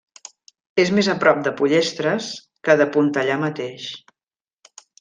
És 0.83 0.91
més 0.99 1.09
a 1.13 1.15
prop 1.23 1.43
de 1.47 1.53
Pollestres 1.59 2.29
que 2.69 2.77
de 2.81 2.87
Pontellà 2.97 3.39
mateix. 3.45 3.87